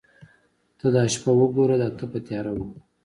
[0.79, 2.79] ته دا شپه وګوره دا تپه تیاره وګوره.